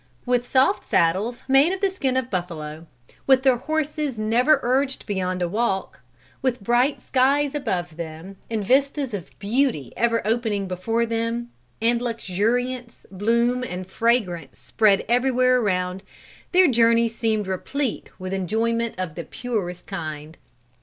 With 0.25 0.49
soft 0.49 0.89
saddles 0.89 1.43
made 1.47 1.71
of 1.71 1.79
the 1.79 1.91
skin 1.91 2.17
of 2.17 2.31
buffalo, 2.31 2.87
with 3.27 3.43
their 3.43 3.57
horses 3.57 4.17
never 4.17 4.59
urged 4.63 5.05
beyond 5.05 5.43
a 5.43 5.47
walk, 5.47 5.99
with 6.41 6.63
bright 6.63 6.99
skies 6.99 7.53
above 7.53 7.97
them, 7.97 8.37
and 8.49 8.65
vistas 8.65 9.13
of 9.13 9.29
beauty 9.37 9.93
ever 9.95 10.25
opening 10.25 10.67
before 10.67 11.05
them, 11.05 11.51
and 11.79 12.01
luxuriance, 12.01 13.05
bloom 13.11 13.61
and 13.63 13.85
fragrance 13.91 14.57
spread 14.57 15.05
everywhere 15.07 15.61
around, 15.61 16.01
their 16.51 16.67
journey 16.67 17.07
seemed 17.07 17.45
replete 17.45 18.09
with 18.19 18.33
enjoyment 18.33 18.95
of 18.97 19.13
the 19.13 19.23
purest 19.23 19.85
kind. 19.85 20.35